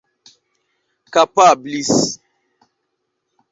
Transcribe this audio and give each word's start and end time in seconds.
kapablis 1.13 1.93